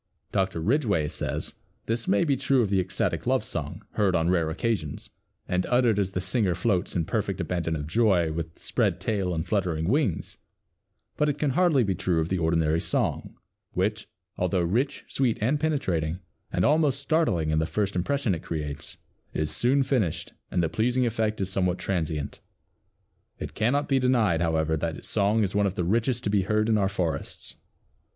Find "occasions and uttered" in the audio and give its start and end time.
4.49-5.99